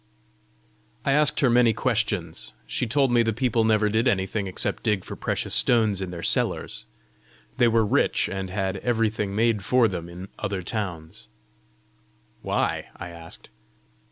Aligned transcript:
I 1.05 1.11
asked 1.11 1.41
her 1.41 1.49
many 1.51 1.73
questions. 1.73 2.53
She 2.65 2.87
told 2.87 3.11
me 3.11 3.21
the 3.21 3.31
people 3.33 3.63
never 3.63 3.87
did 3.87 4.07
anything 4.07 4.47
except 4.47 4.81
dig 4.81 5.03
for 5.05 5.15
precious 5.15 5.53
stones 5.53 6.01
in 6.01 6.09
their 6.09 6.23
cellars. 6.23 6.87
They 7.57 7.67
were 7.67 7.85
rich, 7.85 8.27
and 8.27 8.49
had 8.49 8.77
everything 8.77 9.35
made 9.35 9.63
for 9.63 9.87
them 9.87 10.09
in 10.09 10.29
other 10.39 10.63
towns. 10.63 11.27
"Why?" 12.41 12.87
I 12.97 13.09
asked. 13.09 13.49